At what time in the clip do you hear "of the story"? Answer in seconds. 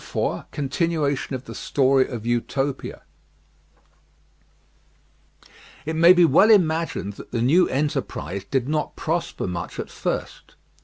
1.35-2.07